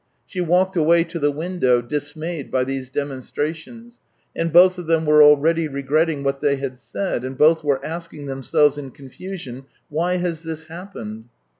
She 0.25 0.41
walked 0.41 0.75
away 0.75 1.03
to 1.03 1.19
the 1.19 1.29
window, 1.29 1.79
dismayed 1.79 2.49
by 2.49 2.63
these 2.63 2.89
demonstrations, 2.89 3.99
and 4.35 4.51
both 4.51 4.79
of 4.79 4.87
them 4.87 5.05
were 5.05 5.21
already 5.21 5.67
regretting 5.67 6.23
what 6.23 6.39
they 6.39 6.55
had 6.55 6.79
said 6.79 7.23
and 7.23 7.37
both 7.37 7.63
were 7.63 7.85
asking 7.85 8.25
themselves 8.25 8.79
in 8.79 8.89
confusion:" 8.89 9.65
Why 9.89 10.17
has 10.17 10.41
this 10.41 10.63
happened 10.63 11.25